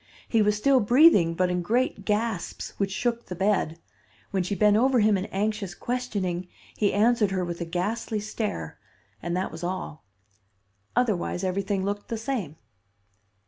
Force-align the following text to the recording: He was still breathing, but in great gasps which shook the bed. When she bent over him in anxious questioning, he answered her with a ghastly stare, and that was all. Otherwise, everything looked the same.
He 0.27 0.41
was 0.41 0.57
still 0.57 0.79
breathing, 0.79 1.35
but 1.35 1.51
in 1.51 1.61
great 1.61 2.05
gasps 2.05 2.73
which 2.79 2.89
shook 2.91 3.27
the 3.27 3.35
bed. 3.35 3.77
When 4.31 4.41
she 4.41 4.55
bent 4.55 4.75
over 4.75 4.99
him 4.99 5.15
in 5.15 5.25
anxious 5.25 5.75
questioning, 5.75 6.47
he 6.75 6.91
answered 6.91 7.29
her 7.29 7.45
with 7.45 7.61
a 7.61 7.65
ghastly 7.65 8.19
stare, 8.19 8.79
and 9.21 9.37
that 9.37 9.51
was 9.51 9.63
all. 9.63 10.03
Otherwise, 10.95 11.43
everything 11.43 11.85
looked 11.85 12.07
the 12.07 12.17
same. 12.17 12.55